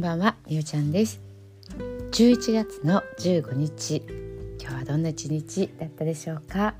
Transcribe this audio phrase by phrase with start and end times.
[0.00, 1.20] んばんはみゆちゃんです。
[2.12, 4.02] 11月の15日
[4.58, 6.74] 今日はどんな一日だったでしょうか、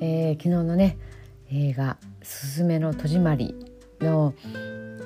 [0.00, 0.98] えー、昨日のね
[1.52, 3.54] 映画すずめの戸締まり
[4.00, 4.34] の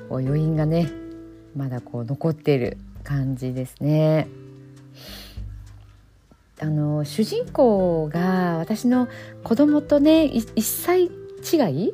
[0.09, 0.91] 余韻がね
[1.55, 4.27] まだこう残っている感じですね。
[6.59, 9.07] あの主人公が私の
[9.43, 11.93] 子供とね1歳違い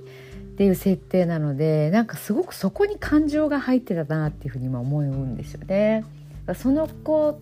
[0.53, 6.05] っていう設定なのでなんかすごくそこに感情が入ってたなっていうふうに今思うんですよね。
[6.55, 7.39] その子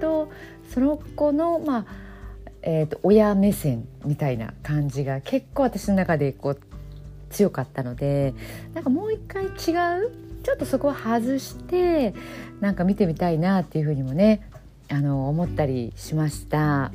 [0.00, 0.28] と
[0.68, 1.86] その子のまあ
[2.64, 6.60] えーと、親目線みたいな感じが結構私の中でこう
[7.30, 8.34] 強かったので
[8.72, 10.12] なんかもう一回違う
[10.44, 12.14] ちょっとそこを外して
[12.60, 14.48] なんか見てみたいなっていうふうにもね
[14.90, 16.92] あの思ったりしました。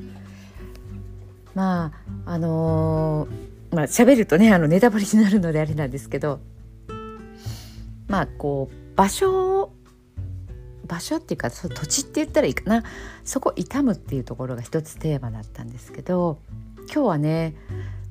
[1.55, 1.91] ま
[2.25, 6.39] ああのーまあ喋るとねあのネタバレになるのであれなんですけど
[8.07, 9.71] まあこう場所
[10.87, 12.83] 場所っていうかその土地って言ったらいいかな。
[13.23, 16.39] そこ傷むっていうところが一つテーマだったんですけど
[16.91, 17.53] 今日はね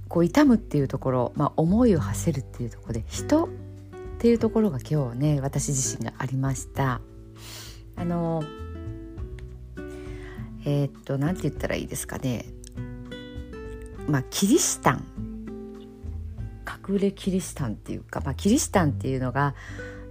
[0.09, 3.49] こう傷むっていうところ、まあ、思いを馳せるっていうところで人っ
[4.19, 7.01] ていうところが今日ね私自身がありました。
[7.97, 8.45] あの
[10.65, 12.45] えー、っと何て言ったらいいですかね。
[14.07, 15.36] まあキリシタン。
[16.67, 19.55] 隠れキリシタンっていうか、まあ、キリシタンっていうのが、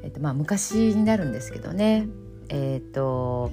[0.04, 2.08] えっとまあ、昔になるんですけどね
[2.50, 3.52] えっ、と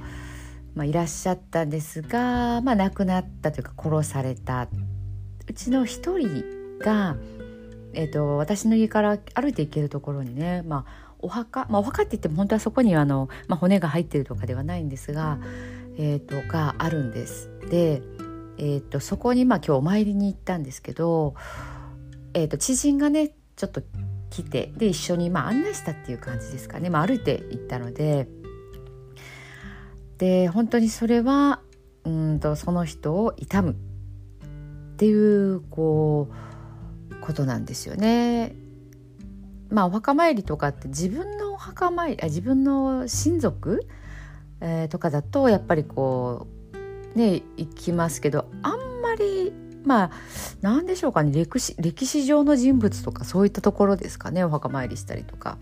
[0.75, 4.69] まあ、いらっしゃったんですが、まあ、亡くなったというか殺された
[5.47, 7.17] うちの一人が、
[7.93, 15.39] えーと、私の家から歩いて行けるところにね、まあ、お墓、まあ、お墓って言っても本当はそこにあの、まあ、骨が入ってるとかではないんですが、
[15.99, 17.51] えーと、があるんです。
[17.69, 18.03] で、
[18.59, 21.35] えーとそこにまあ今日お参りに行ったんですけど
[22.35, 23.83] えーと、知人がねちょっと
[24.31, 28.29] 来てで一緒にまあ案内したっていう感じですかね、まあ、歩いて行ったので。
[30.19, 31.61] で本当にそれは
[32.05, 33.71] うんとその人を悼む。
[33.73, 33.75] っ
[35.05, 36.29] ていうこ
[37.11, 38.55] うことなんですよね。
[39.69, 43.85] まあお墓参りとかって自分のお墓参りあ自分の親族、
[44.61, 46.47] えー、とかだとやっぱりこ
[47.15, 49.53] うね行きますけどあんまり
[49.85, 50.11] まあ
[50.61, 51.33] 何でしょうかね。
[51.33, 54.45] 歴史歴史上の人物とかそういったところですかね。
[54.45, 55.59] お墓参りしたりとか。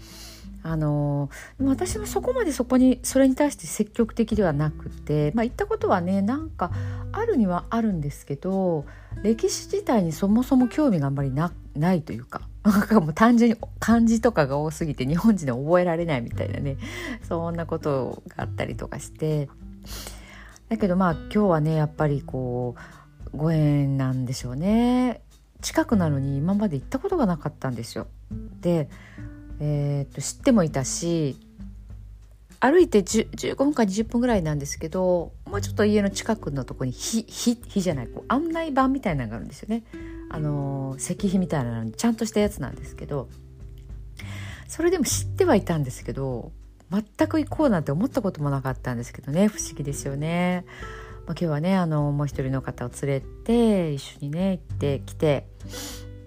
[0.63, 6.71] あの私もそこまでそこにそれに対して積極的ではなくて、まあ、行ったことはねなんか
[7.13, 8.85] あるにはあるんですけど
[9.23, 11.51] 歴史自体にそもそも興味があんまりな
[11.95, 13.01] いというかなんか。
[13.01, 16.77] もう単純に漢字とかが多すぎて日本人で覚えられないみたいなね。
[17.27, 19.49] そんなことがあったりとかして。
[20.69, 23.00] だけどまあ今日はねやっぱりこう
[23.35, 25.23] ご縁なんでしょうね
[25.61, 28.07] 近くなのに今まで行ったことがなかったんですよ。
[28.61, 28.89] で、
[29.61, 31.37] えー、っと知ってもいたし
[32.61, 39.83] 歩いて15分か20分ぐらいなんですけどもうちょっと家の近くのとこに火じゃないこう案内板みたいなのがあるんですよね。
[40.31, 43.29] あの石碑みたいなのにちゃんとしたやつなんですけど
[44.69, 46.53] それでも知ってはいたんですけど
[46.91, 50.65] 全く行こうなんて思ったこともなかったんですけどね不思議ですよね。
[51.27, 55.47] まあ、今日はねあのもう一人の方を連れて一緒にね行ってきて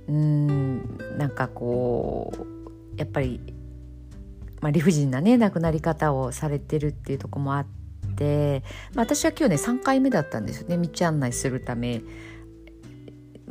[0.07, 3.39] うんなんかこうやっぱり、
[4.61, 7.65] まあ、理不尽なね亡くなり方をされてるっていうとこもあっ
[8.15, 12.01] て、まあ、私は今日ね3回目だったんですよね道案内するため。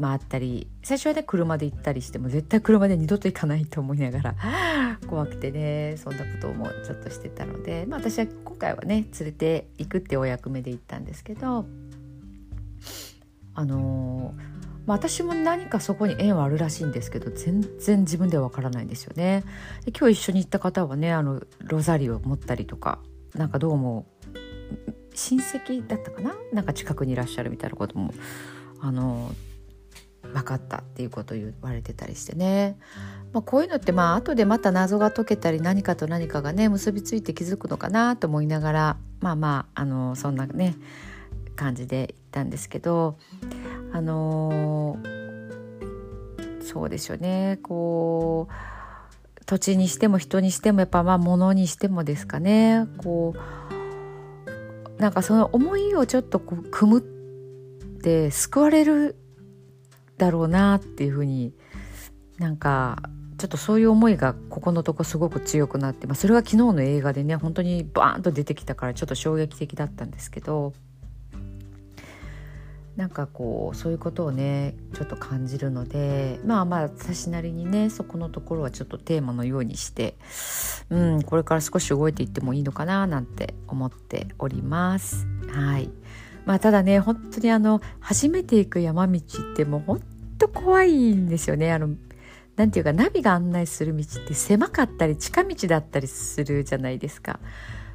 [0.00, 4.34] 回ったり最初はね車で行ったりしても絶対車で二度と行かないと思いながら
[5.06, 11.66] 怖くてねそんなこともちょっとしてたので、まあ、私は今回はね連れて行くってお役目で行ったんですけど
[13.54, 14.40] あのー、
[14.86, 19.44] まあ、私も何かそこに縁はあるらしいんですけど全然自分ではわからないんですよね。
[19.84, 22.98] で今日一緒に行った方はねあのロザリオを持ったりとか
[23.34, 24.06] なんかどうも
[25.14, 26.34] 親戚だったかな？
[26.52, 28.14] なんか近くにいらっしゃるみたいなことも
[28.80, 29.51] あのー
[30.32, 32.78] 分かったっていうことを言われてたりしてね、
[33.32, 40.76] まあ、こういうのってまあ後でまた謎が解けたり何かと何かがね結びついて気づくのかなと思いながらまあまああのそんなね
[41.56, 43.18] 感じで行ったんですけど
[43.92, 44.96] あの、
[46.62, 47.58] そうですよね。
[47.62, 52.86] こう土地にしても人にしてもやっぱまあ物にしてもですかね。
[52.96, 57.02] こうなんかその思いをちょっとこう組むっ
[58.00, 59.16] て救われる
[60.22, 61.52] だろうなっていうふうに
[62.38, 63.02] なんか
[63.38, 70.74] ちょっとそういう思いがここのとこすごく強くなって、まあ、それは昨日の映画でね本当にバーンと出てきたからちょっと衝撃的だったんですけど
[72.94, 80.14] なんかこうそういうことをねちょっと感じるのでまあまあ私なりにねそこのところはちょっとテーマのようにして、
[80.90, 85.26] うん、これから少し動いていってもいいのかななんて思っております。
[85.48, 85.90] はい
[86.44, 90.00] まあ、ただね本当にあの初めて行く山道ってもう本
[90.54, 91.72] 怖いんですよね。
[91.72, 91.90] あの
[92.56, 97.40] なんていうかナビが案内する道って狭かったり近道だったりするじゃないですか。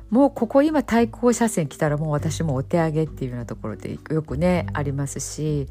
[0.10, 5.68] もうここ今対向車線来たらもう私もお手上げっていうようなところでよくねありますし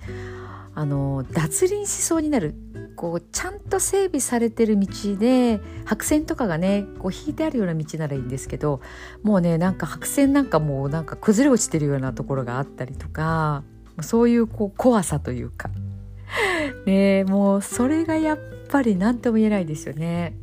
[0.75, 2.55] あの脱輪しそうになる
[2.97, 8.83] こうちゃんと整備されてる道で白線とかがねこう引いてあるような道ならいいんですけど
[9.23, 13.65] もうねなんか白線なんかもうなんか崩れ落ちてるようなところがあったりとか
[14.03, 15.71] そういうこう怖さというか
[16.87, 18.39] ねもうそれがやっ
[18.69, 20.35] ぱり何とも言えないですよね。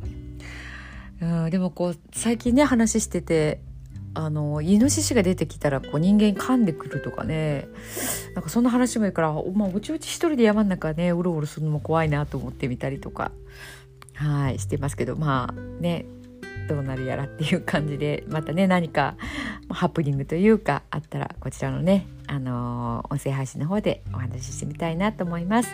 [1.20, 3.60] うん、でもこう最近ね話してて
[4.14, 7.66] あのイノシシが出てきたらこう人間噛んでくるとかね
[8.34, 13.32] なんかそんな話もいいから、まあ、おちおち一人で山の中ねうろうろするのも怖いなと思ってみたりとか
[14.14, 16.06] はいしてますけどまあね
[16.68, 19.16] どうなるやらっていう感じでまたね何か
[19.68, 25.70] ハプニングというかあったらこちらのね、あのー、音声配信の方でお話ししてみたいなと思います。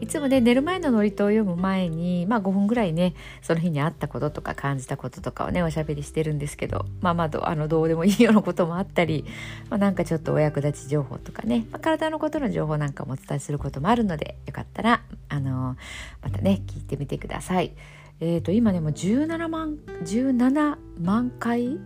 [0.00, 9.24] いつもね寝る前の祝詞を読む前にまあ5分ぐらいねその日にあったこととか感じたこととかをねおしゃべりしてるんですけどまあまああのどうでもいいようなこともあったり、
[9.70, 15.76] まあ、なんかちょっとお役立ち情報とかね、まあ、体のことの情報なんかもお伝えすることもあるのでよかったらあの
[16.22, 17.72] またね聞いてみてください。
[18.20, 21.78] えーと、今ねもう17万17万回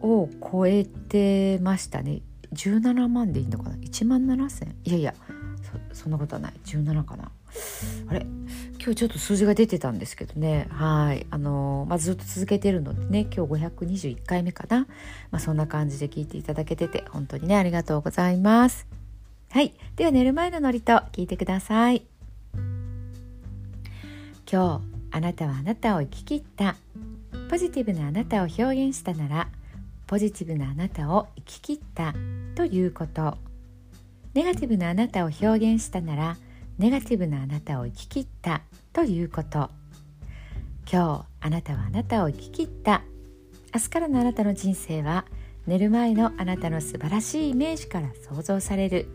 [0.00, 2.22] を超えてましたね。
[2.54, 5.14] 17万でいいのかな？1万7000いやいや
[5.92, 6.52] そんなことはない。
[6.64, 7.30] 17かな。
[8.08, 8.26] あれ？
[8.82, 10.66] 今日ちょっと数字が出てたんですけどね。
[10.70, 11.26] はい。
[11.30, 14.80] あのー、まあ、ずっと続けてるのでね今日521回目かな、
[15.30, 18.86] まあ、そんな感じで聞いていただけてて本当にねありがとうございます。
[19.50, 19.74] はい。
[19.94, 22.04] では寝る前のノリと聞いてください。
[24.50, 26.76] 今日あなたはあなたを生き切った。
[27.50, 29.48] ポジティブなあなたを表現したなら
[30.06, 32.14] ポジティブなあなたを生き切った。
[32.54, 33.36] ということ。
[34.34, 36.36] ネガティブなあなたを表現したなら
[36.78, 38.62] ネガティブなあなたを生き切った。
[38.92, 39.70] ということ。
[40.90, 43.02] 今日あなたはあなたを生き切った。
[43.74, 45.26] 明日からのあなたの人生は
[45.66, 49.08] 寝る前のあなたの素晴らしいイメージから想像される。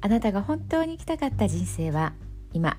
[0.00, 2.14] あなたが本当に生きたかった人生は
[2.52, 2.78] 今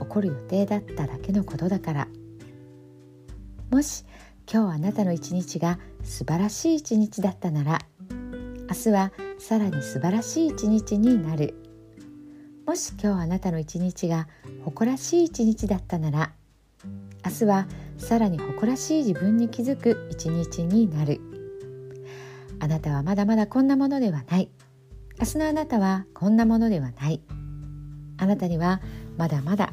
[0.00, 2.08] 起こる予定だっただけのことだから。
[3.70, 4.04] もし
[4.52, 7.78] 今日あなたの一日が素晴らしい一日だったなら
[8.68, 11.54] 明日はさらに素晴らしい一日になる。
[12.66, 14.28] もし今日あなたの一日が
[14.64, 16.32] 誇らしい一日だったなら
[17.24, 17.66] 明日は
[17.98, 21.20] さらに誇らしい自分に気づく一日になる。
[22.60, 24.50] あなたはまだまだこんなものではない。
[25.18, 27.20] 明日のあなたはこんなものではない。
[28.18, 28.80] あなたには
[29.16, 29.72] まだまだ